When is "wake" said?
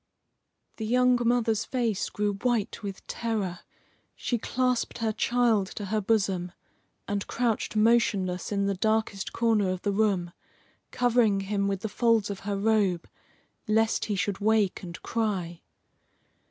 14.39-14.81